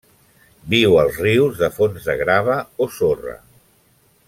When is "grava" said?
2.23-2.57